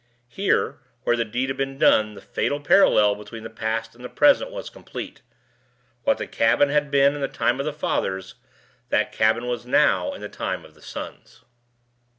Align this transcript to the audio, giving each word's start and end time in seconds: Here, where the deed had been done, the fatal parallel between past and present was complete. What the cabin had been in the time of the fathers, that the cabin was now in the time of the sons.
Here, 0.29 0.79
where 1.03 1.15
the 1.15 1.23
deed 1.23 1.49
had 1.49 1.57
been 1.57 1.77
done, 1.77 2.15
the 2.15 2.21
fatal 2.21 2.59
parallel 2.59 3.13
between 3.13 3.47
past 3.53 3.93
and 3.93 4.15
present 4.15 4.49
was 4.49 4.71
complete. 4.71 5.21
What 6.05 6.17
the 6.17 6.25
cabin 6.25 6.69
had 6.69 6.89
been 6.89 7.13
in 7.13 7.21
the 7.21 7.27
time 7.27 7.59
of 7.59 7.67
the 7.67 7.71
fathers, 7.71 8.33
that 8.89 9.11
the 9.11 9.15
cabin 9.19 9.45
was 9.45 9.67
now 9.67 10.11
in 10.13 10.21
the 10.21 10.27
time 10.27 10.65
of 10.65 10.73
the 10.73 10.81
sons. 10.81 11.43